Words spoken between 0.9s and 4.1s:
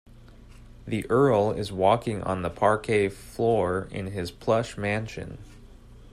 earl is walking on the parquet floor in